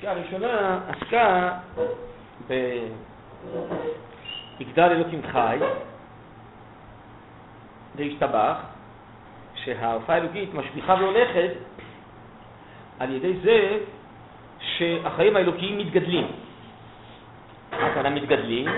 [0.00, 1.52] הפסקה הראשונה עסקה
[4.58, 5.58] ביגדל אלוקים חי,
[7.96, 8.56] והשתבח,
[9.64, 11.50] שההופעה האלוקית משליכה והולכת
[12.98, 13.78] על ידי זה
[14.60, 16.26] שהחיים האלוקיים מתגדלים.
[17.72, 18.68] הכוונה מתגדלים,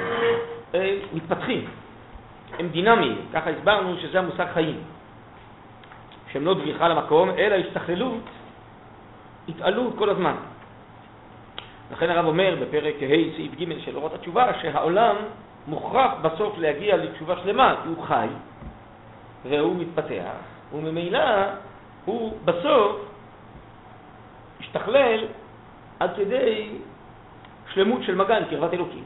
[1.12, 1.64] מתפתחים,
[2.58, 4.80] הם דינמיים, ככה הסברנו שזה המושג חיים,
[6.32, 8.22] שהם לא דריכה למקום, אלא השתכללות,
[9.48, 10.34] התעלות כל הזמן.
[11.92, 15.16] לכן הרב אומר בפרק ה' סעיף ג' של אורות התשובה שהעולם
[15.66, 18.26] מוכרח בסוף להגיע לתשובה שלמה כי הוא חי
[19.48, 20.32] והוא מתפתח
[20.72, 21.24] וממילא
[22.04, 22.96] הוא בסוף
[24.60, 25.24] השתכלל
[26.00, 26.68] עד כדי
[27.74, 29.04] שלמות של מגן, קרבת אלוקים.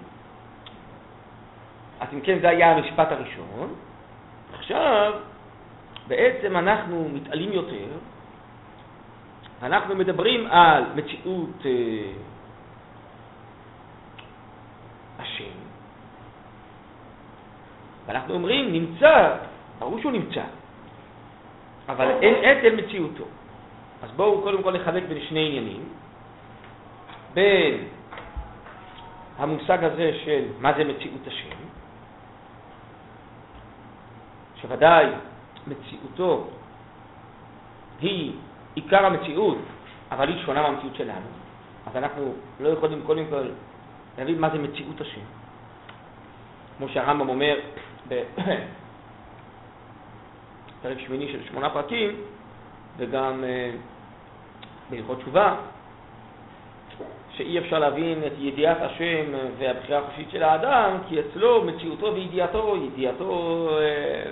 [2.00, 3.74] אז אם כן זה היה המשפט הראשון.
[4.58, 5.12] עכשיו
[6.06, 7.88] בעצם אנחנו מתעלים יותר,
[9.62, 12.12] אנחנו מדברים על מציאות אה,
[15.18, 15.56] השם.
[18.06, 19.36] ואנחנו אומרים, נמצא,
[19.78, 20.42] ברור שהוא נמצא,
[21.88, 23.24] אבל אין עת אל מציאותו.
[24.02, 25.82] אז בואו קודם כל נחלק בין שני עניינים,
[27.34, 27.84] בין
[29.38, 31.56] המושג הזה של מה זה מציאות השם,
[34.62, 35.06] שוודאי
[35.66, 36.46] מציאותו
[38.00, 38.32] היא
[38.74, 39.58] עיקר המציאות,
[40.10, 41.28] אבל היא שונה מהמציאות שלנו,
[41.86, 43.48] אז אנחנו לא יכולים קודם כל
[44.18, 45.20] להבין מה זה מציאות השם.
[46.78, 47.56] כמו שהרמב"ם אומר
[48.08, 48.60] בפרק
[51.06, 52.16] שמיני של שמונה פרקים,
[52.96, 53.70] וגם אה,
[54.90, 55.54] בהלכות תשובה,
[57.30, 59.24] שאי אפשר להבין את ידיעת השם
[59.58, 64.22] והבחירה החופשית של האדם, כי אצלו מציאותו וידיעתו, ידיעתו, אה,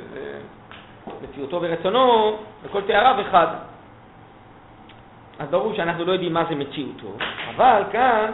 [1.22, 3.47] מציאותו ורצונו, וכל תאריו אחד.
[5.39, 7.12] אז ברור שאנחנו לא יודעים מה זה מציאותו,
[7.56, 8.33] אבל כאן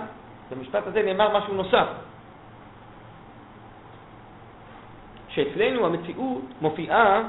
[0.50, 1.86] במשפט הזה נאמר משהו נוסף,
[5.31, 7.23] שאצלנו המציאות מופיעה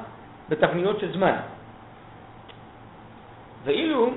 [0.49, 1.35] בתבניות של זמן.
[3.63, 4.09] ואילו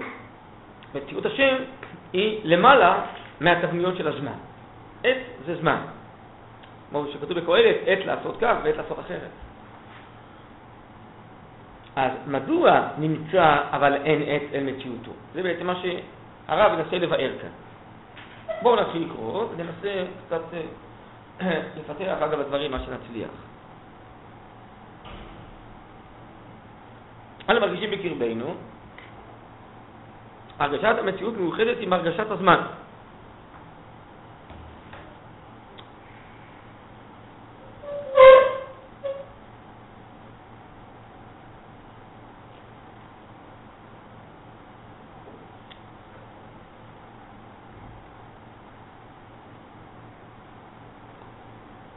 [0.94, 1.56] מציאות השם
[2.12, 3.04] היא למעלה
[3.40, 4.38] מהתבניות של הזמן.
[5.04, 5.80] עת זה זמן.
[6.90, 9.30] כמו שכתוב בקהלת, עת לעשות כך ועת לעשות אחרת.
[11.96, 15.10] אז מדוע נמצא אבל אין עת אל מציאותו?
[15.34, 17.54] זה בעצם מה שהרב ינסה לבאר כאן.
[18.62, 20.42] בואו נתחיל לקרוא וננסה קצת
[21.40, 23.30] אה, לפתח אגב הדברים מה שנצליח.
[27.48, 28.54] אנו מרגישים בקרבנו,
[30.58, 32.60] הרגשת המציאות מאוחדת עם הרגשת הזמן.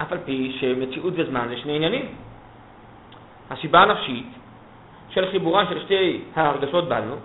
[0.01, 2.15] אף על פי שמציאות וזמן זה שני עניינים.
[3.49, 4.36] הסיבה הנפשית
[5.17, 7.15] של חיבורן של שתי ההרגשות בנו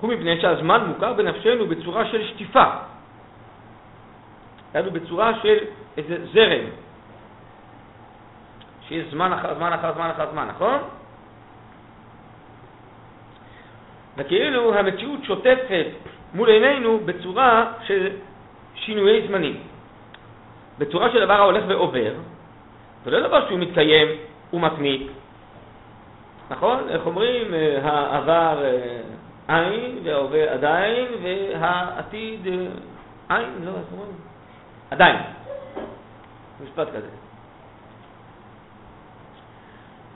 [0.00, 2.64] הוא מפני שהזמן מוכר בנפשנו בצורה של שטיפה,
[4.74, 5.58] היינו בצורה של
[5.96, 6.64] איזה זרם,
[8.88, 10.78] שיש זמן אחר זמן אחר זמן אחר זמן, נכון?
[14.16, 15.86] וכאילו המציאות שוטפת
[16.34, 18.08] מול עינינו בצורה של
[18.74, 19.56] שינויי זמנים.
[20.78, 22.12] בצורה של דבר ההולך ועובר,
[23.04, 24.08] ולא דבר שהוא מתקיים
[24.52, 25.21] ומתמיד.
[26.52, 26.88] נכון?
[26.88, 27.54] איך אומרים?
[27.54, 29.00] אה, העבר אה,
[29.48, 32.52] עין וההווה עדיין והעתיד אה,
[33.36, 34.12] עין, לא, איך אומרים?
[34.90, 35.16] עדיין.
[36.64, 37.08] משפט כזה.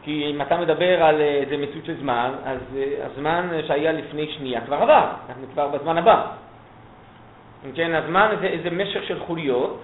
[0.02, 2.58] כי אם אתה מדבר על איזה מציאות של זמן, אז
[3.02, 6.26] הזמן שהיה לפני שנייה כבר עבר, אנחנו כבר בזמן הבא.
[7.66, 9.82] אם כן, הזמן זה איזה משך של חוליות,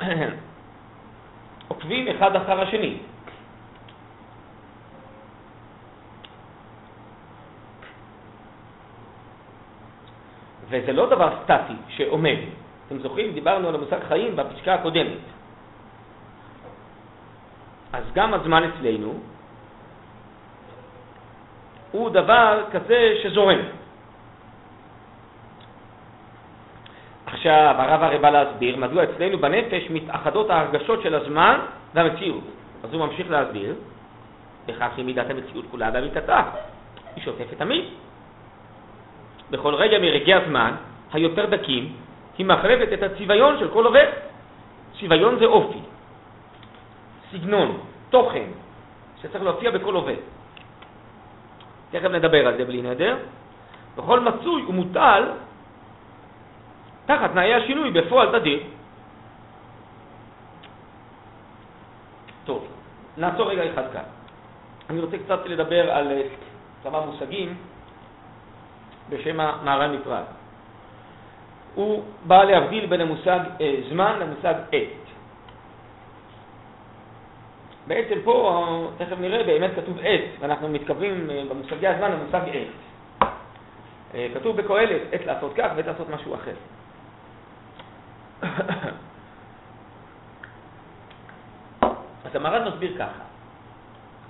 [1.74, 2.96] שעוקבים אחד אחר השני.
[10.68, 12.36] וזה לא דבר סטטי שעומד.
[12.86, 13.32] אתם זוכרים?
[13.32, 15.18] דיברנו על המושג חיים בפסקה הקודמת.
[17.92, 19.14] אז גם הזמן אצלנו
[21.90, 23.83] הוא דבר כזה שזורם.
[27.44, 31.60] עכשיו הרב הרי בא להסביר מדוע אצלנו בנפש מתאחדות ההרגשות של הזמן
[31.94, 32.44] והמציאות.
[32.84, 33.74] אז הוא ממשיך להסביר,
[34.66, 36.42] בכך היא מידת המציאות כולה באמיתתה,
[37.16, 37.84] היא שוטפת תמיד.
[39.50, 40.72] בכל רגע מרגעי הזמן,
[41.12, 41.92] היותר דקים,
[42.38, 44.08] היא מחרבת את הצביון של כל עובד.
[45.00, 45.82] צביון זה אופי,
[47.32, 47.78] סגנון,
[48.10, 48.48] תוכן,
[49.22, 50.20] שצריך להופיע בכל עובד.
[51.90, 53.16] תכף נדבר על זה בלי נדר,
[53.96, 55.22] וכל מצוי ומוטל
[57.06, 58.60] תחת תנאי השינוי בפועל תדיר.
[62.44, 62.66] טוב,
[63.16, 64.08] נעצור רגע אחד כאן.
[64.90, 66.22] אני רוצה קצת לדבר על אה,
[66.82, 67.54] כמה מושגים
[69.08, 70.24] בשם המהר"ן מפראג.
[71.74, 75.04] הוא בא להבדיל בין המושג אה, זמן למושג עת.
[77.86, 82.68] בעצם פה, תכף נראה, באמת כתוב עת, ואנחנו מתכוונים אה, במושגי הזמן למושג עת.
[84.14, 86.54] אה, כתוב בקהלת עת לעשות כך ועת לעשות משהו אחר.
[92.24, 93.24] אז המהר"ן מסביר ככה,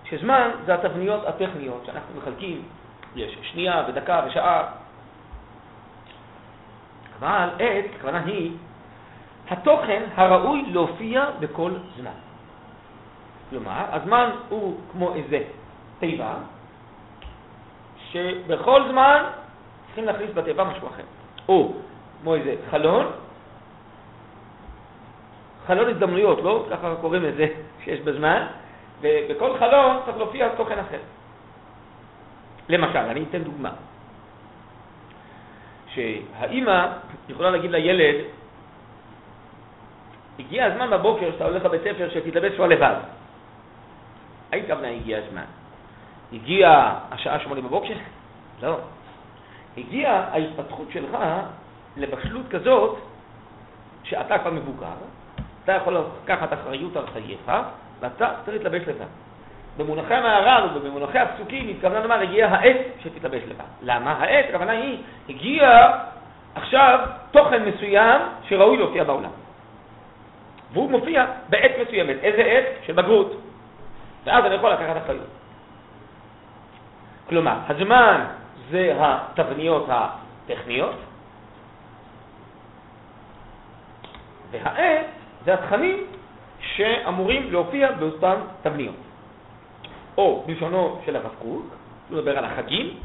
[0.04, 2.62] שזמן זה התבניות הטכניות שאנחנו מחלקים,
[3.16, 4.64] יש שנייה ודקה ושעה,
[7.18, 8.52] אבל עת, הכוונה היא,
[9.50, 12.10] התוכן הראוי להופיע בכל זמן.
[13.50, 15.38] כלומר, הזמן הוא כמו איזה
[15.98, 16.34] תיבה,
[18.10, 19.22] שבכל זמן
[19.86, 21.02] צריכים להכניס בתיבה משהו אחר.
[21.48, 21.72] או
[22.22, 23.06] כמו איזה חלון,
[25.66, 26.66] חלון הזדמנויות, לא?
[26.70, 27.46] ככה קוראים לזה
[27.84, 28.46] שיש בזמן,
[29.00, 30.98] ובכל חלון צריך להופיע תוכן אחר.
[32.68, 33.70] למשל, אני אתן דוגמה.
[35.94, 36.86] שהאימא
[37.28, 38.24] יכולה להגיד לילד,
[40.38, 42.96] הגיע הזמן בבוקר שאתה הולך לבית ספר שתתלבש שוע לבד.
[44.52, 45.44] האם כוונה הגיע הזמן?
[46.32, 47.94] הגיע השעה שמונה בבוקר?
[48.62, 48.76] לא.
[49.76, 51.18] הגיעה ההתפתחות שלך
[51.96, 52.98] לבשלות כזאת
[54.04, 54.98] שאתה כבר מבוגר,
[55.64, 57.52] אתה יכול לקחת אחריות על חייך,
[58.00, 59.06] ואתה צריך להתלבש לבד.
[59.76, 63.64] במונחי המהר"ל ובמונחי הפסוקים התכוונה לומר, הגיעה העת שתתלבש לבד.
[63.82, 64.12] למה?
[64.12, 65.90] העת, הכוונה היא, הגיע
[66.54, 66.98] עכשיו
[67.30, 69.30] תוכן מסוים שראוי להופיע בעולם.
[70.72, 72.16] והוא מופיע בעת מסוימת.
[72.22, 72.64] איזה עת?
[72.86, 73.40] של בגרות.
[74.24, 75.26] ואז אני יכול לקחת אחריות.
[77.28, 78.24] כלומר, הזמן
[78.70, 80.96] זה התבניות הטכניות,
[84.50, 86.06] והעת זה התכנים
[86.60, 88.94] שאמורים להופיע באותן תבניות.
[90.18, 91.66] או בלשונו של הרב קוק,
[92.08, 92.96] הוא מדבר על החגים,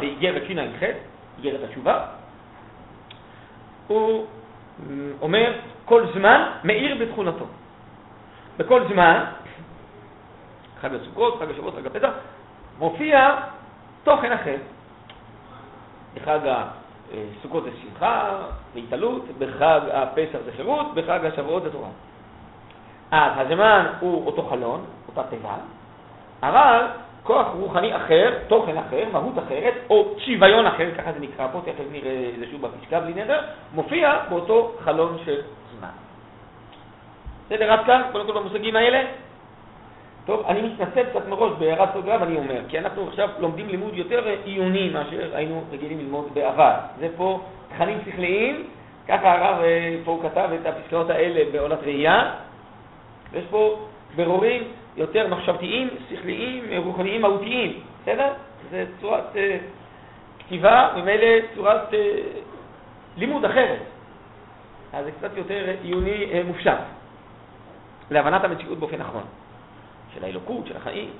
[0.00, 0.82] באיגרת שע"ח,
[1.38, 2.06] איגרת התשובה,
[3.86, 4.26] הוא
[5.20, 5.52] אומר,
[5.84, 7.46] כל זמן מאיר בתכונתו.
[8.56, 9.24] בכל זמן
[10.80, 12.10] חג הסוכות, חג השבועות, חג הפסח,
[12.78, 13.34] מופיע
[14.04, 14.56] תוכן אחר.
[16.14, 16.38] בחג
[17.12, 18.38] הסוכות זה שמחה
[18.74, 21.88] והתעלות, בחג הפסח זה חירות, בחג השבועות זה תורה.
[23.10, 25.54] אז הזמן הוא אותו חלון, אותה תיבה,
[26.42, 26.86] אבל
[27.22, 31.84] כוח רוחני אחר, תוכן אחר, מהות אחרת, או שוויון אחר, ככה זה נקרא פה, תכף
[31.90, 33.40] נראה את זה שוב בפסקה בלי נדר,
[33.74, 35.40] מופיע באותו חלון של
[35.78, 35.88] זמן.
[37.46, 39.04] בסדר, עד כאן, קודם כל במושגים האלה?
[40.28, 44.28] טוב, אני מתנצל קצת מראש בהערת סוגריים, אני אומר, כי אנחנו עכשיו לומדים לימוד יותר
[44.44, 46.74] עיוני מאשר היינו רגילים ללמוד בעבר.
[46.98, 48.64] זה פה תכנים שכליים,
[49.08, 52.34] ככה הרב אה, פה הוא כתב את הפסקאות האלה בעולת ראייה,
[53.32, 53.86] ויש פה
[54.16, 54.62] ברורים
[54.96, 58.32] יותר מחשבתיים, שכליים, רוחניים, מהותיים, בסדר?
[58.70, 59.38] זה צורת uh,
[60.38, 61.96] כתיבה, ממילא צורת uh,
[63.16, 63.80] לימוד אחרת.
[64.92, 66.78] אז זה קצת יותר עיוני uh, מופשט,
[68.10, 69.22] להבנת המציאות באופן נכון.
[70.14, 71.10] של האלוקות, של החיים.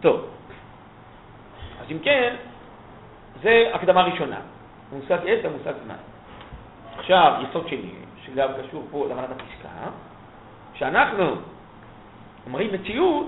[0.00, 0.26] טוב,
[1.80, 2.34] אז אם כן,
[3.42, 4.40] זה הקדמה ראשונה.
[4.92, 5.94] מושג עץ ומושג זמן.
[6.98, 7.90] עכשיו, יסוד שני,
[8.26, 9.68] שגם קשור פה להבנת הפסקה,
[10.74, 11.34] שאנחנו
[12.46, 13.26] אומרים מציאות,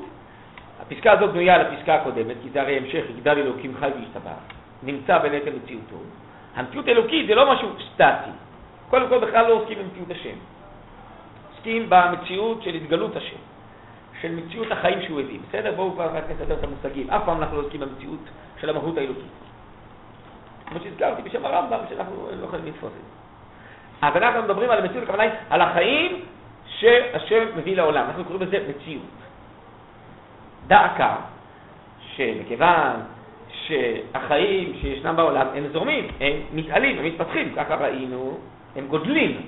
[0.83, 4.41] הפסקה הזאת בנויה על הפסקה הקודמת, כי זה הרי המשך, יגדל אלוקים חי וישתבח,
[4.83, 5.97] נמצא בנטל מציאותו.
[6.55, 8.31] המציאות האלוקית זה לא משהו סטטי.
[8.91, 10.37] קודם כל בכלל לא עוסקים במציאות השם.
[11.55, 13.37] עוסקים במציאות של התגלות השם.
[14.21, 15.39] של מציאות החיים שהוא הביא.
[15.49, 15.73] בסדר?
[15.77, 17.11] בואו כבר רק נסדר את המושגים.
[17.11, 18.21] אף פעם אנחנו לא עוסקים במציאות
[18.61, 19.25] של המהות האלוקית.
[20.67, 24.07] כמו שהזכרתי בשם הרמב"ם, שאנחנו לא יכולים לתפוס את זה.
[24.07, 26.25] אז אנחנו מדברים על המציאות, הכוונה היא על החיים
[26.67, 28.05] שהשם מביא לעולם.
[28.05, 29.03] אנחנו קוראים לזה מציאות.
[30.67, 31.17] דעקה,
[32.01, 32.97] שמכיוון
[33.53, 38.39] שהחיים שישנם בעולם הם זורמים, הם מתעלים, הם מתפתחים, ככה ראינו,
[38.77, 39.41] הם גודלים.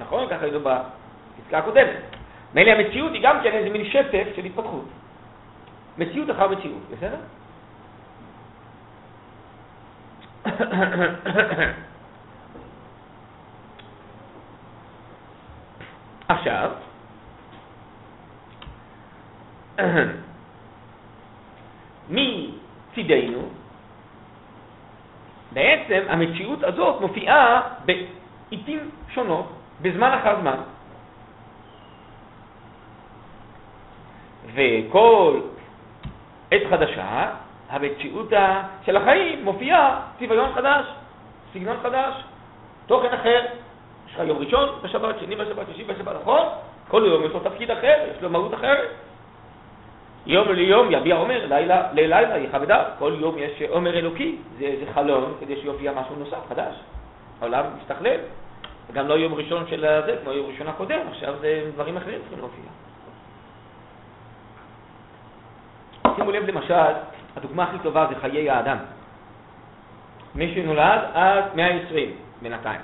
[0.00, 0.26] נכון?
[0.30, 2.17] ככה ראינו בפסקה הקודמת.
[2.54, 4.88] מילא המציאות היא גם כן איזה מין שטף של התפתחות.
[5.98, 7.16] מציאות אחר מציאות, בסדר?
[16.28, 16.70] עכשיו,
[22.10, 23.48] מצידנו,
[25.52, 29.52] בעצם המציאות הזאת מופיעה בעיתים שונות,
[29.82, 30.56] בזמן אחר זמן.
[34.54, 35.40] וכל
[36.50, 37.30] עת חדשה
[37.70, 38.32] המציאות
[38.86, 40.84] של החיים מופיעה צביון חדש,
[41.54, 42.14] סגנון חדש,
[42.86, 43.44] תוכן אחר.
[44.08, 46.46] יש לך יום ראשון בשבת, שני בשבת, שישי בשבת, נכון?
[46.88, 48.88] כל יום יש לו תפקיד אחר, יש לו מהות אחרת.
[50.26, 52.84] יום ליום יביע עומר, לילה ללילה יכבדה.
[52.98, 56.74] כל יום יש עומר אלוקי, זה, זה חלום כדי שיופיע משהו נוסף, חדש.
[57.40, 58.20] העולם מסתכלל.
[58.92, 62.38] גם לא יום ראשון של זה, כמו יום ראשון הקודם, עכשיו זה דברים אחרים צריכים
[62.38, 62.87] להופיע.
[66.18, 66.92] שימו לב למשל,
[67.36, 68.76] הדוגמה הכי טובה זה חיי האדם.
[70.34, 72.10] מי שנולד עד 120
[72.42, 72.80] בינתיים.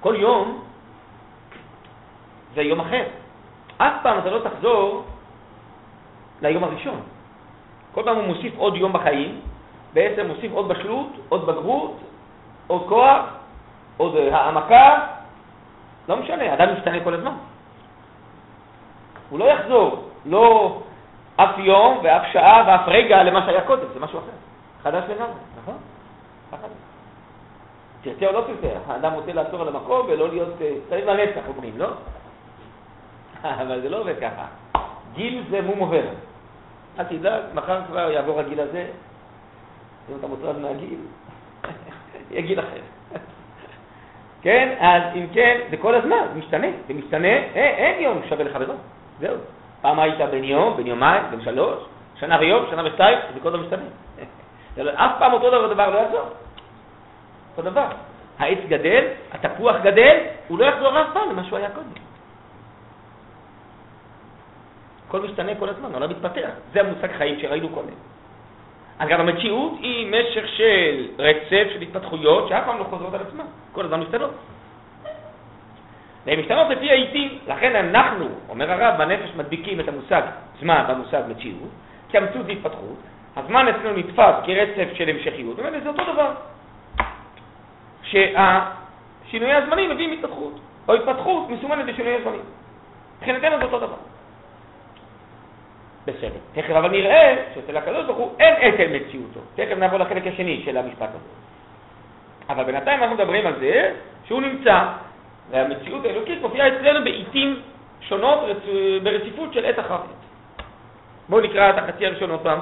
[0.00, 0.62] כל יום
[2.54, 3.04] זה יום אחר.
[3.76, 5.04] אף פעם אתה לא תחזור
[6.42, 7.00] ליום הראשון.
[7.94, 9.40] כל פעם הוא מוסיף עוד יום בחיים,
[9.92, 11.96] בעצם מוסיף עוד בשלות, עוד בגרות,
[12.66, 13.24] עוד כוח,
[13.96, 15.06] עוד העמקה,
[16.08, 17.34] לא משנה, אדם משתנה כל הזמן.
[19.30, 20.78] הוא לא יחזור, לא
[21.36, 24.36] אף יום ואף שעה ואף רגע למה שהיה קודם, זה משהו אחר.
[24.82, 25.76] חדש לגמרי, נכון?
[28.02, 31.78] תרצה או לא תרצה, האדם רוצה לעצור על המקום ולא להיות, אה, צריך לנצח אומרים,
[31.78, 31.88] לא?
[33.62, 34.46] אבל זה לא עובד ככה.
[35.14, 36.02] גיל זה מום עובר.
[36.98, 38.86] אל תדאג, מחר כבר יעבור הגיל הזה,
[40.10, 40.98] אם אתה מוטרד מהגיל,
[42.30, 42.80] יהיה גיל אחר.
[44.44, 48.44] כן, אז אם כן, זה כל הזמן, זה משתנה, זה משתנה, אין, אין יום שווה
[48.44, 48.74] לחברו,
[49.20, 49.36] זהו.
[49.86, 51.78] פעם היית בן יום, בן יומיים, בן שלוש,
[52.20, 54.94] שנה ויום, שנה ושתיים, זה כל הזמן משתנה.
[54.94, 56.28] אף פעם אותו דבר לא יעזור.
[57.56, 57.86] אותו דבר.
[58.38, 60.16] העץ גדל, התפוח גדל,
[60.48, 61.86] הוא לא יחזור אף פעם למה שהוא היה קודם.
[65.08, 66.50] הכל משתנה כל הזמן, העולם מתפתח.
[66.72, 67.94] זה המושג חיים שראינו קודם.
[68.98, 73.44] אז גם המציאות היא משך של רצף של התפתחויות שאף פעם לא חוזרות על עצמן,
[73.72, 74.30] כל הזמן משתנות.
[76.26, 80.22] והן משתנות לפי העיתים, לכן אנחנו, אומר הרב, בנפש מדביקים את המושג
[80.60, 81.70] זמן במושג מציאות,
[82.08, 82.96] כי המציאות זה התפתחות,
[83.36, 86.32] הזמן אצלנו נתפס כרצף של המשכיות, ובאמת זה אותו דבר.
[88.02, 92.40] שהשינויי הזמנים מביאים התפתחות, או התפתחות מסומנת בשינויי הזמנים.
[93.16, 93.96] מבחינתנו זה אותו דבר.
[96.06, 96.38] בסדר.
[96.54, 99.40] תכף אבל נראה שאצל הקדוש ברוך הוא אין עצם מציאותו.
[99.54, 101.28] תכף נעבור לחלק השני של המשפט הזה.
[102.48, 104.82] אבל בינתיים אנחנו מדברים על זה שהוא נמצא,
[105.50, 107.60] והמציאות האלוקית מופיעה אצלנו בעיתים
[108.00, 108.38] שונות
[109.02, 110.00] ברציפות של עת אחרת.
[111.28, 112.58] בואו נקרא את החצי הראשון עוד פעם,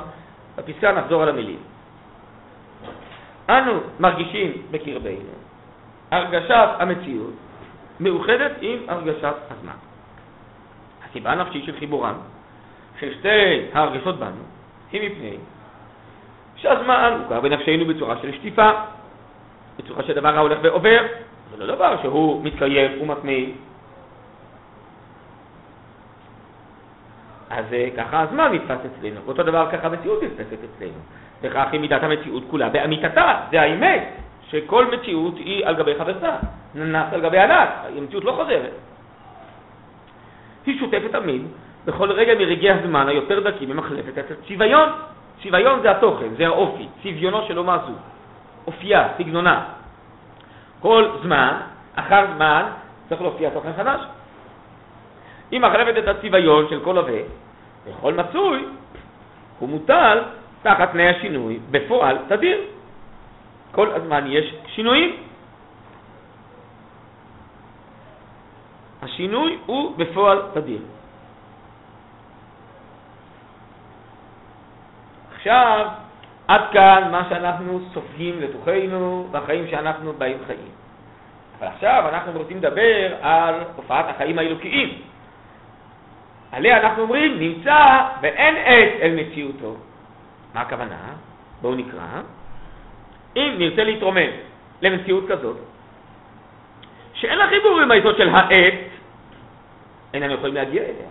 [0.57, 1.59] בפסקה נחזור על המילים.
[3.49, 5.35] אנו מרגישים בקרבנו
[6.11, 7.35] הרגשת המציאות
[8.01, 9.77] מאוחדת עם הרגשת הזמן.
[11.11, 12.15] הסיבה הנפשית של חיבורם
[13.01, 14.43] של שתי ההרגשות בנו
[14.93, 15.37] היא מפני
[16.57, 18.71] שהזמן גר בנפשנו בצורה של שטיפה,
[19.79, 21.07] בצורה של דבר ההולך ועובר,
[21.57, 23.51] זה לא דבר שהוא מתקיים ומתמיד.
[27.51, 30.99] אז אה, ככה הזמן נתפס אצלנו, ואותו דבר ככה המציאות נתפסת אצלנו.
[31.43, 34.03] וכך היא מידת המציאות כולה באמיתתה, זה האמת,
[34.51, 36.37] שכל מציאות היא על גבי חברתה,
[36.75, 37.69] ננס על גבי ענק,
[37.99, 38.73] המציאות לא חוזרת.
[40.67, 41.43] היא שותפת תמיד
[41.85, 44.89] בכל רגע מרגעי הזמן היותר דקים ממחלפת את הצביון.
[45.43, 47.93] צביון זה התוכן, זה האופי, צביונו של אומה זו,
[48.67, 49.84] אופייה, סגנונה.
[50.85, 51.61] כל זמן,
[51.95, 52.63] אחר זמן,
[53.09, 54.01] צריך להופיע תוכן חדש.
[55.51, 57.21] היא מחלפת את הצביון של כל הווה,
[57.85, 58.65] וכל מצוי
[59.59, 60.23] הוא מוטל
[60.63, 62.59] תחת תנאי השינוי בפועל תדיר.
[63.73, 65.17] כל הזמן יש שינויים.
[69.03, 70.83] השינוי הוא בפועל תדיר.
[75.37, 76.04] עכשיו,
[76.49, 80.73] עד כאן מה שאנחנו סופגים לתוכנו בחיים שאנחנו באים חיים.
[81.59, 84.89] אבל עכשיו אנחנו רוצים לדבר על תופעת החיים האלוקיים.
[86.53, 89.77] עליה אנחנו אומרים, נמצא ואין עת אל מציאותו.
[90.55, 91.13] מה הכוונה?
[91.63, 92.21] בואו נקרא.
[93.37, 94.31] אם נרצה להתרומם
[94.83, 95.57] למציאות כזאת,
[97.15, 98.75] שאין לה חיבור עם היסוד של העת,
[100.15, 101.11] איננו יכולים להגיע אליה.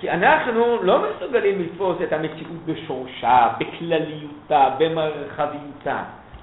[0.00, 6.02] כי אנחנו לא מסוגלים לתפוס את המציאות בשורשה, בכלליותה, במרחביותה.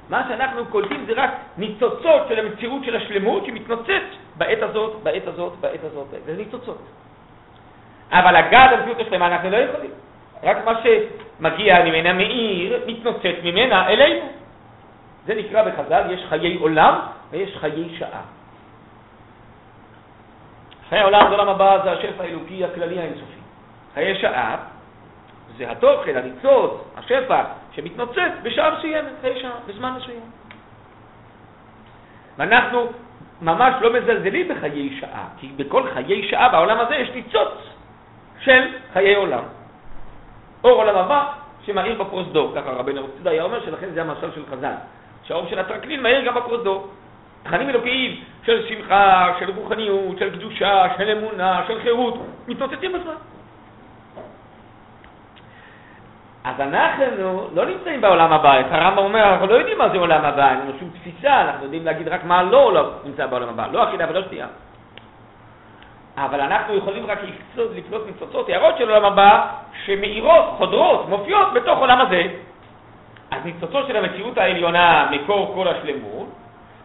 [0.09, 4.05] מה שאנחנו קולטים זה רק ניצוצות של המציאות של השלמות שמתנוצץ
[4.38, 6.07] בעת הזאת, בעת הזאת, בעת הזאת.
[6.25, 6.81] זה ניצוצות.
[8.12, 9.91] אבל לגעת במציאות השלמה אנחנו לא יכולים.
[10.43, 14.25] רק מה שמגיע ממנה מאיר, מתנוצץ ממנה אלינו.
[15.25, 17.00] זה נקרא בחז"ל, יש חיי עולם
[17.31, 18.21] ויש חיי שעה.
[20.89, 23.44] חיי העולם, עולם הבא, זה השפע האלוקי הכללי האינסופי.
[23.95, 24.57] חיי שעה
[25.57, 30.21] זה התוכן, הניצוץ, השפע, שמתנוצץ בשעה מסוימת, חיי שעה, בזמן מסוים.
[32.37, 32.87] ואנחנו
[33.41, 37.53] ממש לא מזלזלים בחיי שעה, כי בכל חיי שעה בעולם הזה יש ניצוץ
[38.39, 38.61] של
[38.93, 39.43] חיי עולם.
[40.63, 41.31] אור עולם הבא
[41.65, 42.51] שמאיר בפרוזדור.
[42.55, 44.73] ככה רבנו רצודה היה אומר שלכן זה המשל של חז"ל.
[45.23, 46.87] שהאור של הטרקלין מאיר גם בפרוזדור.
[47.43, 52.13] תכנים אלוקיים של שמחה, של רוחניות, של קדושה, של אמונה, של חירות,
[52.47, 53.15] מתנוצצים בזמן.
[56.45, 60.25] אז אנחנו לא נמצאים בעולם הבא, את הרמב"ם אומר, אנחנו לא יודעים מה זה עולם
[60.25, 63.67] הבא, אין לנו שום תפיסה, אנחנו יודעים להגיד רק מה לא, לא נמצא בעולם הבא,
[63.71, 64.47] לא אכילה ולא שתייה.
[66.17, 69.47] אבל אנחנו יכולים רק לקצות, לקלוט ניצוצות, הערות של עולם הבא,
[69.85, 72.23] שמאירות, חודרות, מופיעות בתוך עולם הזה.
[73.31, 76.27] אז ניצוצות של המציאות העליונה, מקור כל השלמות,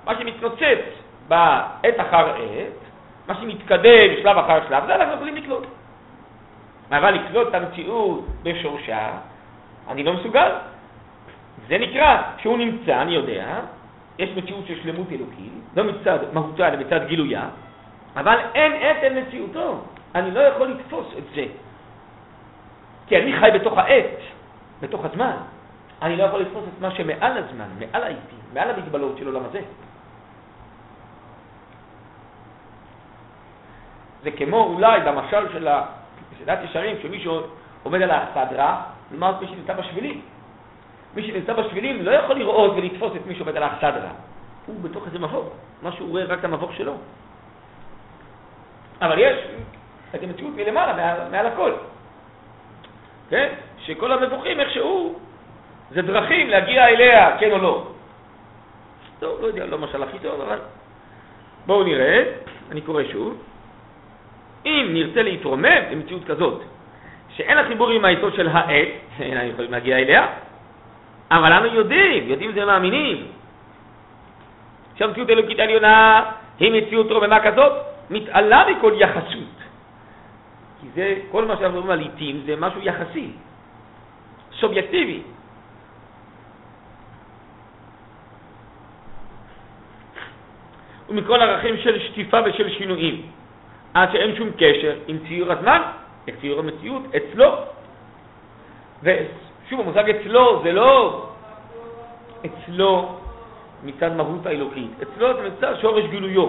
[0.06, 0.82] מה שמתנוצץ
[1.28, 2.78] בעת אחר עת,
[3.28, 5.66] מה שמתקדם שלב אחר שלב, זה אנחנו יכולים לקלוט.
[6.90, 9.08] אבל לקלוט את המציאות בשורשה,
[9.90, 10.50] אני לא מסוגל.
[11.68, 13.61] זה נקרא, כשהוא נמצא, אני יודע,
[14.18, 17.49] יש מציאות של שלמות אלוקית, לא מצד מהותה אלא מצד גילויה,
[18.16, 19.80] אבל אין אין מציאותו.
[20.14, 21.47] אני לא יכול לתפוס את זה.
[23.06, 24.18] כי אני חי בתוך העת,
[24.80, 25.37] בתוך הזמן.
[26.02, 29.61] אני לא יכול לתפוס את מה שמעל הזמן, מעל העיתים, מעל המגבלות של עולם הזה.
[34.23, 35.68] זה כמו אולי במשל של
[36.32, 37.40] מסעדת ישרים, שמישהו
[37.82, 40.20] עומד על האכסדרה, לעומת מי שנמצא בשבילים.
[41.14, 44.10] מי שנמצא בשבילים לא יכול לראות ולתפוס את מי שעומד על האכסדרה.
[44.66, 45.48] הוא בתוך איזה מבוך,
[45.82, 46.94] מה שהוא רואה רק את המבוך שלו.
[49.02, 49.36] אבל יש
[50.14, 51.72] את המציאות מלמעלה, מעל, מעל הכל.
[53.30, 53.48] כן?
[53.78, 55.18] שכל המבוכים איכשהו
[55.90, 57.86] זה דרכים להגיע אליה, כן או לא.
[59.18, 60.58] טוב, לא יודע, לא משל הכי טוב, אבל
[61.66, 62.24] בואו נראה,
[62.70, 63.42] אני קורא שוב.
[64.66, 66.62] אם נרצה להתרומם למציאות כזאת,
[67.40, 68.88] שאין לה חיבור עם היסוד של העת,
[69.20, 70.26] איננו יכולים להגיע אליה,
[71.30, 73.26] אבל אנו יודעים, יודעים ומאמינים,
[74.99, 76.25] שהמציאות האלוקית העליונה
[76.59, 77.73] היא מציאות רוממה כזאת,
[78.11, 79.56] מתעלה מכל יחסות.
[80.80, 83.30] כי זה, כל מה שאנחנו מדברים על עיתים זה משהו יחסי,
[84.61, 85.20] סובייקטיבי.
[91.08, 93.23] ומכל ערכים של שטיפה ושל שינויים.
[93.95, 95.82] עד שאין שום קשר עם ציור הזמן,
[96.30, 97.54] עם ציור המציאות, אצלו.
[99.02, 101.26] ושוב, המושג אצלו זה לא
[102.47, 103.19] אצלו
[103.84, 106.47] מצד מהות האלוקית, אצלו זה מצד שורש גילויו.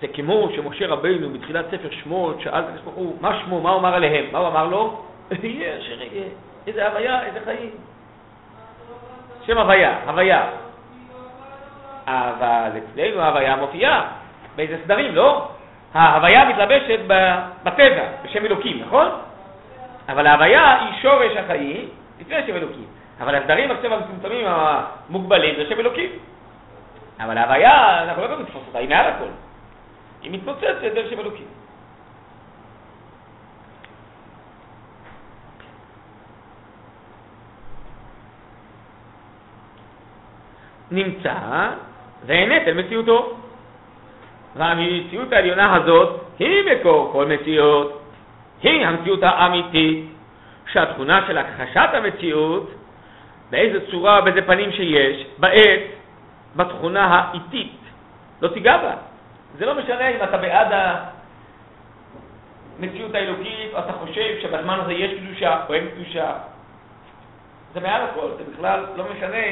[0.00, 3.70] זה כמו שמשה רבינו בתחילת ספר שמות שאל את הקדוש ברוך הוא, מה שמו, מה
[3.70, 4.24] הוא אמר עליהם?
[4.32, 5.02] מה הוא אמר לו?
[6.66, 7.70] איזה הוויה, איזה חיים.
[9.46, 10.50] שם הוויה, הוויה.
[12.06, 14.19] אבל אצלנו ההוויה מופיעה
[14.60, 15.48] באיזה סדרים, לא?
[15.94, 17.00] ההוויה מתלבשת
[17.62, 19.08] בטבע, בשם אלוקים, נכון?
[20.08, 21.88] אבל ההוויה היא שורש החיים
[22.20, 22.84] לפני שם אלוקים.
[23.20, 26.10] אבל הסדרים עכשיו המצומצמים המוגבלים זה שם אלוקים.
[27.20, 29.30] אבל ההוויה, אנחנו לא יכולים לתפוס אותה, היא מעל הכל.
[30.22, 31.46] היא מתפוצצת דרך שם אלוקים.
[40.90, 41.34] נמצא
[42.26, 43.36] זה נטל מציאותו.
[44.56, 48.02] והמציאות העליונה הזאת היא מקור כל מציאות,
[48.62, 50.04] היא המציאות האמיתית,
[50.72, 52.70] שהתכונה של הכחשת המציאות,
[53.50, 55.80] באיזה צורה, באיזה פנים שיש, בעת,
[56.56, 57.76] בתכונה האיטית,
[58.42, 58.94] לא תיגע בה.
[59.58, 60.68] זה לא משנה אם אתה בעד
[62.78, 66.32] המציאות האלוקית, אתה חושב שבזמן הזה יש קדושה או אין קדושה.
[67.74, 69.44] זה מעל הכל, זה בכלל לא משנה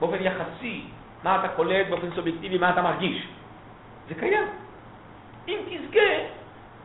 [0.00, 0.82] באופן יחסי
[1.24, 3.26] מה אתה קולט באופן סובייקטיבי, מה אתה מרגיש.
[4.10, 4.48] זה קיים.
[5.48, 6.10] אם תזכה,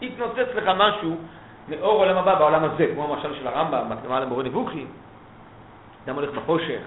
[0.01, 1.17] יתנוצץ לך משהו
[1.69, 4.85] מאור עולם הבא בעולם הזה, כמו המשל של הרמב"ם, בהקדמה למורה נבוכי.
[6.05, 6.79] אדם הולך בחושך,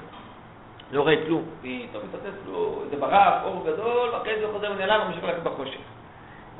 [0.92, 5.24] לא רואה כלום, פתאום מתנוצץ לו איזה ברק, אור גדול, ואחרי זה חוזר ונעלם וממשיך
[5.24, 5.80] ללכת בחושך.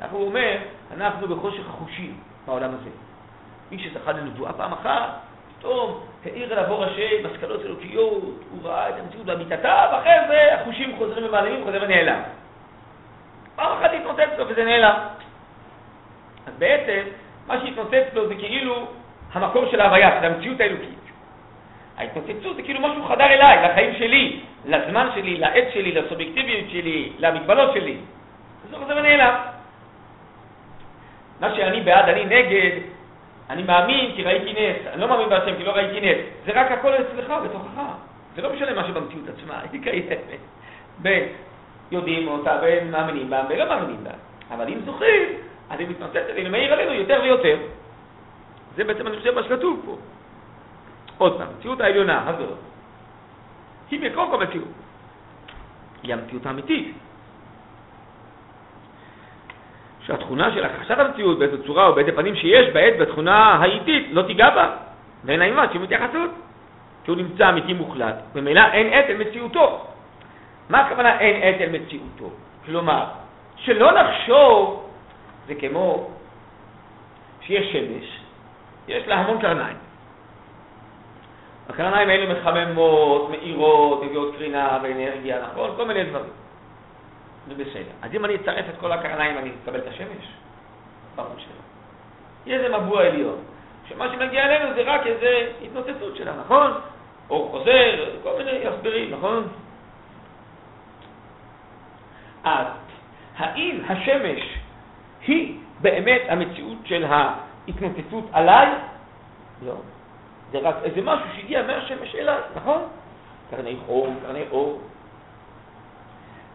[0.01, 0.57] אנחנו אומר,
[0.97, 2.89] אנחנו בחושך החושים בעולם הזה.
[3.71, 5.09] מי שזכה לנבואה פעם אחת,
[5.59, 10.95] פתאום העיר אליו אור השם, השכלות אלוקיות, הוא ראה את המציאות באמיתתה, ואחרי זה החושים
[10.97, 12.21] חוזרים ומעלמים, חוזר ונעלם.
[13.59, 14.95] פעם אחת התנוצץ לו וזה נעלם.
[16.47, 17.01] אז בעצם,
[17.47, 18.87] מה שהתנוצץ לו זה כאילו
[19.33, 20.99] המקור של ההוויה, של המציאות האלוקית.
[21.97, 27.73] ההתנוצצות זה כאילו משהו חדר אליי, לחיים שלי, לזמן שלי, לעת שלי, לסובייקטיביות שלי, למגבלות
[27.73, 27.97] שלי.
[28.69, 29.35] זה חוזר ונעלם.
[31.39, 32.81] מה שאני בעד, אני נגד,
[33.49, 36.17] אני מאמין כי ראיתי נס, אני לא מאמין בהשם כי לא ראיתי נס.
[36.45, 37.81] זה רק הכל אצלך, בתוכך.
[38.35, 40.19] זה לא משנה מה שבמציאות עצמה, היא קיימת.
[41.91, 44.11] יודעים אותה, בין מאמינים בה, ולא מאמינים בה.
[44.51, 45.23] אבל אם זוכרים,
[45.69, 47.57] אז היא מתנוצצת ומאיר עלינו יותר ויותר.
[48.75, 49.97] זה בעצם, אני חושב, מה שכתוב פה.
[51.17, 52.57] עוד פעם, המציאות העליונה הזאת,
[53.91, 54.67] היא מקור כל מציאות.
[56.03, 56.93] היא המציאות האמיתית.
[60.09, 64.49] שהתכונה של הכחשת המציאות באיזו צורה או באיזה פנים שיש בעת בתכונה האיטית לא תיגע
[64.49, 64.75] בה,
[65.25, 66.31] ואין עימה שום התייחסות,
[67.03, 69.85] כי הוא נמצא אמיתי מוחלט, וממילא אין עת אל מציאותו.
[70.69, 72.29] מה הכוונה אין עת אל מציאותו?
[72.65, 73.05] כלומר,
[73.57, 74.89] שלא נחשוב,
[75.47, 76.09] זה כמו
[77.41, 78.19] שיש שמש,
[78.87, 79.77] יש לה המון קרניים.
[81.69, 85.71] הקרניים האלה מחממות, מאירות, מביאות קרינה ואנרגיה, נכון?
[85.77, 86.31] כל מיני דברים.
[87.47, 87.93] זה בסדר.
[88.01, 90.25] אז אם אני אצרף את כל הקרניים, אני אקבל את השמש?
[91.15, 91.51] ברור שלא.
[92.45, 93.37] יהיה איזה מבוע עליון,
[93.89, 96.71] שמה שמגיע אלינו זה רק איזה התנוצצות שלה, נכון?
[97.29, 99.47] אור חוזר, כל מיני הסברים, נכון?
[102.49, 102.65] אז
[103.37, 104.41] האם השמש
[105.27, 108.67] היא באמת המציאות של ההתנוצצות עליי?
[109.65, 109.73] לא.
[110.51, 112.81] זה רק איזה משהו שהגיע מהשמש אליי, נכון?
[113.51, 114.79] קרני חום, קרני אור.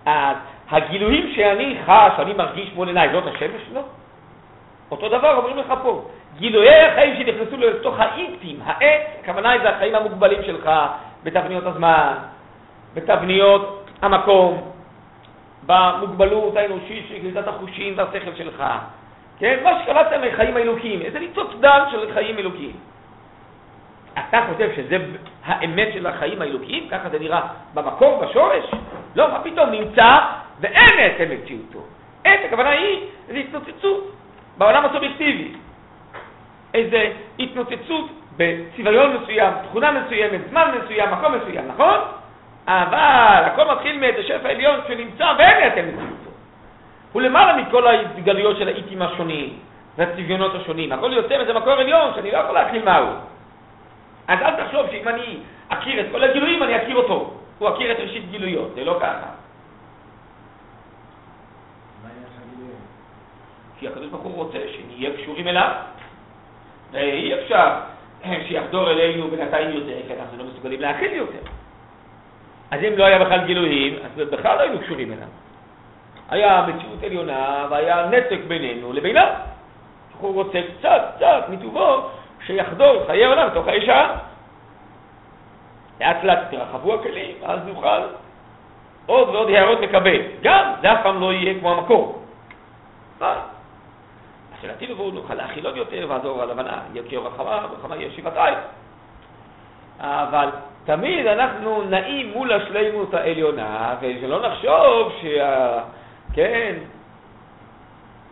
[0.06, 0.36] אז
[0.70, 3.62] הגילויים שאני חש, אני מרגיש מול עיניי, זאת השמש?
[3.72, 3.80] לא.
[4.90, 6.04] אותו דבר אומרים לך פה.
[6.36, 10.70] גילויי החיים שנכנסו לתוך האיטים, העץ, הכוונה היא זה החיים המוגבלים שלך,
[11.24, 12.14] בתבניות הזמן,
[12.94, 14.73] בתבניות המקום,
[15.66, 18.64] במוגבלות האנושית של גלידת החושים והשכל שלך.
[19.38, 19.58] כן?
[19.64, 22.76] מה שקראת להם חיים האלוקיים, איזה ניצוץ דם של חיים אלוקיים.
[24.12, 24.96] אתה חושב שזה
[25.44, 26.88] האמת של החיים האלוקיים?
[26.90, 27.40] ככה זה נראה
[27.74, 28.64] במקור, בשורש?
[29.16, 30.18] לא, מה פתאום, נמצא
[30.60, 31.78] ואין עצם מציאותו.
[32.24, 34.14] עת, הכוונה היא, זה התנוצצות
[34.58, 35.52] בעולם הסובייקטיבי.
[36.74, 41.98] איזה התנוצצות בצביון מסוים, תכונה מסוימת, זמן מסוים, מקום מסוים, נכון?
[42.66, 46.30] אבל הכל מתחיל מאיזה שפע עליון שנמצא ואין עצם מציאותו.
[47.12, 49.58] הוא למעלה מכל ההתגלויות של האיטים השונים
[49.96, 50.92] והצביונות השונים.
[50.92, 53.06] הכל יוצא מאיזה מקור עליון שאני לא יכול להכיל מהו.
[54.28, 57.34] אז אל תחשוב שאם אני אכיר את כל הגילויים, אני אכיר אותו.
[57.58, 59.26] הוא אכיר את ראשית גילויות, זה לא ככה.
[63.78, 65.70] כי הקדוש ברוך הוא רוצה שנהיה קשורים אליו,
[66.92, 67.70] ואי אפשר
[68.48, 71.38] שיחדור אלינו בינתיים יותר, כי אנחנו לא מסוגלים להכיל יותר.
[72.74, 75.28] אז אם לא היה בכלל גילויים, אז בכלל לא היינו קשורים אליו.
[76.30, 79.28] היה מציאות עליונה והיה נתק בינינו לביניו.
[80.20, 82.08] הוא רוצה קצת, קצת מטובו
[82.46, 84.16] שיחדור חיי עולם לתוך האישה.
[86.00, 88.00] לאט לאט תרחבו הכלים, אז נוכל
[89.06, 90.20] עוד ועוד הערות לקבל.
[90.42, 92.22] גם, זה אף פעם לא יהיה כמו המקור.
[93.20, 93.36] אז
[94.62, 98.58] שאלתי לבוא, נוכל להכיל עוד יותר, ואז אור הלבנה יהיה כאור החמה, וחמה יהיה שבעתיים.
[100.00, 100.48] אבל
[100.84, 105.80] תמיד אנחנו נעים מול השלימות העליונה, ושלא נחשוב שה...
[106.34, 106.74] כן,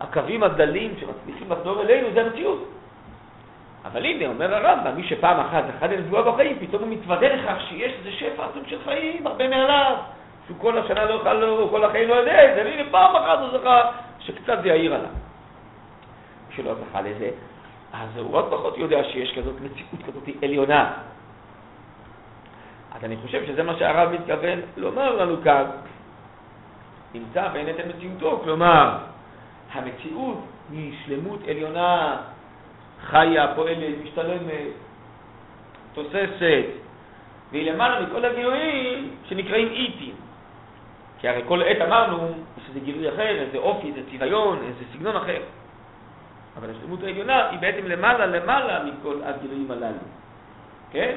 [0.00, 2.68] הקווים הדלים שמצליחים לחדור אלינו זה המציאות.
[3.84, 7.92] אבל הנה, אומר הרמב"ם, מי שפעם אחת זכה לנבואה בחיים, פתאום הוא מתוודה לכך שיש
[7.98, 9.96] איזה שפע עצום של חיים, הרבה מעליו,
[10.46, 13.38] שהוא כל השנה לא יוכל, לו, כל החיים לא יודע את זה, והנה פעם אחת
[13.38, 15.10] הוא זכה שקצת זה יאיר עליו.
[16.56, 17.30] שלא זכה לזה,
[17.92, 20.92] אז הוא עוד פחות יודע שיש כזאת מציאות כזאת עליונה.
[22.94, 25.64] אז אני חושב שזה מה שהרב מתכוון לומר לנו כאן.
[27.14, 28.98] נמצא ואין את מציאותו, כלומר,
[29.72, 30.38] המציאות
[30.72, 32.16] היא שלמות עליונה
[33.00, 34.72] חיה, פועלת, משתלמת,
[35.94, 36.64] תוססת,
[37.52, 40.14] והיא למעלה מכל הגילויים שנקראים איטים.
[41.20, 42.28] כי הרי כל עת אמרנו
[42.66, 45.42] שזה גילוי אחר, איזה אופי, איזה צביון, איזה סגנון אחר.
[46.56, 49.98] אבל השלמות העליונה היא בעצם למעלה למעלה מכל הגילויים הללו.
[50.90, 51.16] כן?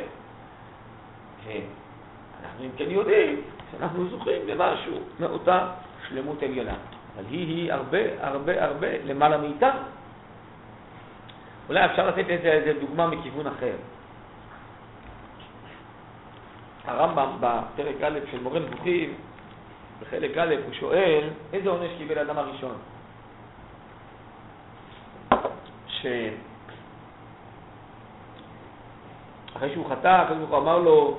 [1.45, 5.67] אנחנו אם כן יודעים שאנחנו זוכים למשהו מאותה
[6.07, 6.75] שלמות עליונה.
[7.15, 9.79] אבל היא היא הרבה הרבה הרבה למעלה מאיתנו.
[11.69, 13.75] אולי אפשר לתת איזה, איזה דוגמה מכיוון אחר.
[16.85, 19.13] הרמב"ם בפרק א' של מורה נבוכים,
[20.01, 22.75] בחלק א', הוא שואל, איזה עונש קיבל האדם הראשון?
[25.87, 26.05] ש...
[29.57, 31.17] אחרי שהוא חטא, הקדוש ברוך הוא אמר לו,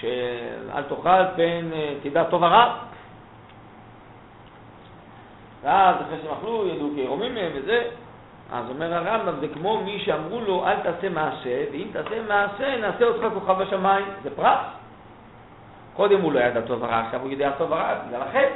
[0.00, 2.76] שאל תאכל פן אה, תדע טוב הרע.
[5.62, 7.82] ואז אחרי שהם אכלו, ידעו כי ירומים מהם וזה.
[8.52, 13.04] אז אומר הרמב"ם, זה כמו מי שאמרו לו, אל תעשה מעשה, ואם תעשה מעשה, נעשה
[13.04, 14.06] אותך כוכב בשמיים.
[14.22, 14.58] זה פרס.
[15.96, 18.52] קודם הוא לא ידע טוב הרע, עכשיו הוא יודע טוב הרע, בגלל החטא.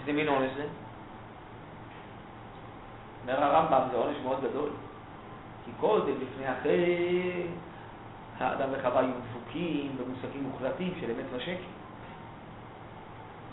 [0.00, 0.64] איזה מין עונש זה?
[3.22, 4.68] אומר הרמב"ם, זה עונש מאוד גדול.
[5.64, 7.66] כי קודם, לפני החטא,
[8.38, 11.52] האדם וחווה היו דבוקים במושגים מוחלטים של אמת ושקר.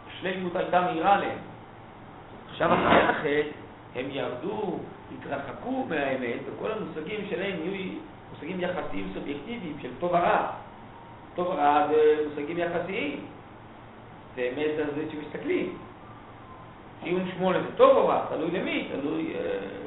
[0.08, 1.38] השלמות הייתה מהירה להם.
[2.50, 3.50] עכשיו אחרי החטא
[3.96, 4.80] הם ירדו,
[5.20, 7.92] התרחקו מהאמת, וכל המושגים שלהם יהיו
[8.34, 10.48] מושגים יחסיים סובייקטיביים של טוב ורע.
[11.36, 13.26] טוב ורע זה מושגים יחסיים.
[14.36, 15.78] זה אמת על זה שמסתכלים.
[17.04, 19.42] ציון שמונה זה טוב או רע, תלוי למי, תלוי אה,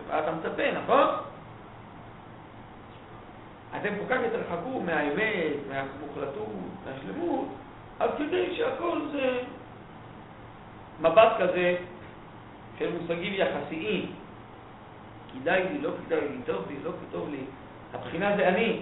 [0.09, 1.07] מה אתה מצפה, נכון?
[3.81, 6.49] אתם כל כך התרחקו מהאמת, מהמוחלטות,
[6.87, 7.49] מהשלמות,
[7.99, 9.39] עד כדי שהכל זה
[11.01, 11.77] מבט כזה
[12.79, 14.13] של מושגים יחסיים.
[15.33, 17.41] כדאי לי, לא כדאי לי, טוב לי, לא טוב לי.
[17.95, 18.81] הבחינה זה אני,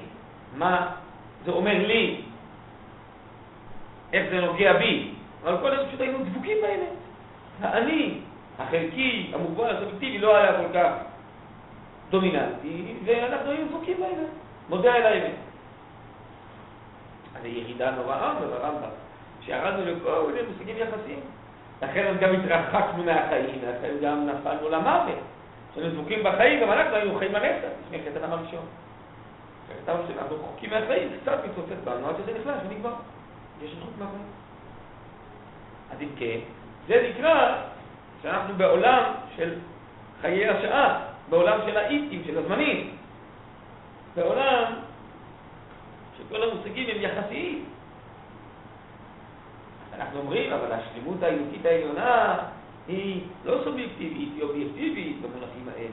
[0.56, 0.92] מה
[1.44, 2.20] זה אומר לי,
[4.12, 5.10] איך זה נוגע בי.
[5.42, 6.96] אבל כל הזמן פשוט היינו דבוקים באמת.
[7.60, 8.18] האני,
[8.58, 10.92] החלקי, המוגבל, הסובייקטיבי, לא היה כל כך
[12.10, 14.43] דומיננטי, ואנחנו היינו דבוקים באמת.
[14.68, 15.32] מודה על האמת.
[17.36, 18.88] אז ירידה נוראה ברמב"ם,
[19.40, 21.20] שירדנו לכל מיני מושגים יחסיים.
[21.82, 25.18] לכן גם התרחקנו מהחיים, לכן גם נפלנו למוות.
[25.72, 28.66] כשהיינו דבוקים בחיים, גם אנחנו היינו חיים הנצח, לפני חטא הראשון.
[29.88, 32.92] אנחנו רחוקים מהחיים, קצת מתפוצץ בנו עד שזה נחלש ונגמר.
[33.62, 34.24] יש רחוק מהחיים.
[35.92, 36.38] אז אם כן,
[36.88, 37.56] זה נקרא
[38.22, 39.02] שאנחנו בעולם
[39.36, 39.54] של
[40.20, 41.00] חיי השעה,
[41.30, 42.96] בעולם של האיטים, של הזמנים.
[44.16, 44.74] בעולם
[46.18, 47.64] שכל המושגים הם יחסיים.
[49.98, 52.38] אנחנו אומרים, אבל השלמות האלוקית העליונה
[52.88, 55.88] היא לא סובייקטיבית, היא אובייקטיבית במונחים האלה.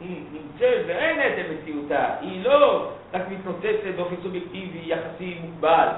[0.00, 5.88] היא נמצאת ואין את מציאותה, היא לא רק מתנוצצת באופן סובייקטיבי, יחסי, מוגבל.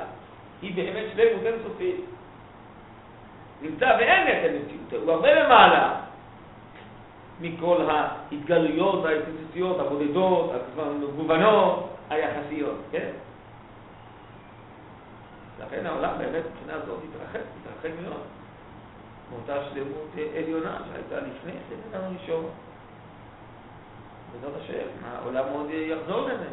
[0.62, 2.01] היא באמת שלמות אינסופית.
[3.62, 6.01] נמצא ואין את מציאותה, הוא הרבה למעלה
[7.40, 13.11] מכל ההתגלויות ההתנוצצויות הבודדות, המגוונות, היחסיות, כן?
[15.61, 18.22] לכן העולם באמת מבחינה זאת התרחק, התרחק מאוד.
[19.31, 22.44] מאותה שלמות עליונה שהייתה לפני כן, אדם הראשון.
[24.33, 26.49] בעזרת השם, העולם עוד יחזור לזה.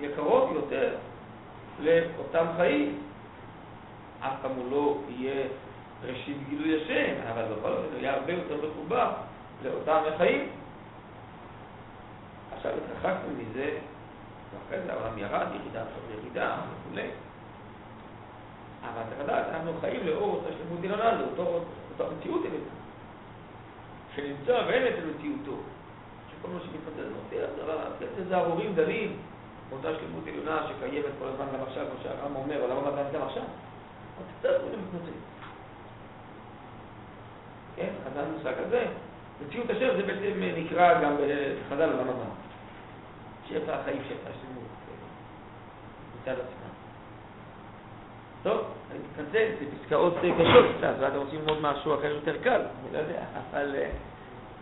[0.00, 0.94] יהיה קרוב יותר
[1.80, 2.98] לאותם חיים.
[4.20, 5.46] אף פעם הוא לא יהיה
[6.04, 9.10] ראשית גילוי השם, אבל בכל זאת הוא יהיה הרבה יותר מחובר
[9.64, 10.48] לאותם חיים.
[12.56, 13.78] עכשיו התרחקנו מזה,
[14.52, 17.08] ואחרי זה העולם ירד, ירידה אחרי ירידה וכולי.
[18.82, 22.70] אבל צריך לדעת, אנחנו חיים לאור אותה שלמות עליונה, לאותה מציאות עליונה,
[24.14, 25.56] שנמצא ואין את מציאותו,
[26.30, 26.96] שכל מה שמתפתח
[28.16, 29.16] זה זה הרורים דלים,
[29.70, 33.42] באותה שלמות עליונה שקיימת כל הזמן גם עכשיו, כמו שהרם אומר, עולם הבא גם עכשיו.
[33.42, 35.20] אז קצת הוא מתנוצץ.
[37.76, 38.86] כן, חז"ל מושג הזה.
[39.46, 42.24] מציאות השם זה בעצם נקרא גם בחז"ל עולם הבא.
[43.48, 44.68] שפע החיים, שפע השלמות,
[46.20, 46.66] מצד עצמם.
[48.42, 48.60] טוב,
[48.90, 52.98] אני מתנצל, זה פסקאות קשות קצת, ואתם רוצים ללמוד משהו אחר יותר קל, אני לא
[52.98, 53.90] יודע, אבל אה,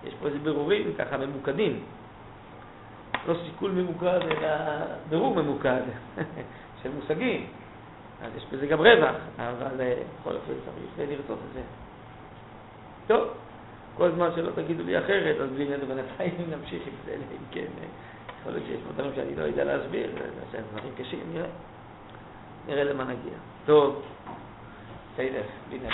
[0.05, 1.83] יש פה איזה בירורים ככה ממוקדים.
[3.27, 4.49] לא סיכול ממוקד, אלא
[5.09, 5.83] בירור ממוקד
[6.83, 7.47] של מושגים.
[8.23, 10.53] אז יש בזה גם רווח, אבל אה, בכל אופן
[10.97, 11.61] צריך לרצות את זה.
[13.07, 13.29] טוב,
[13.97, 17.61] כל זמן שלא תגידו לי אחרת, אז בלי נדו בינתיים נמשיך עם זה, אם כן,
[17.61, 17.87] אה,
[18.41, 20.11] יכול להיות שיש דברים שאני לא יודע להסביר,
[20.53, 21.49] זה דברים קשים, נראה.
[22.69, 23.35] נראה למה נגיע.
[23.67, 24.03] טוב,
[25.15, 25.89] בסדר, נדו.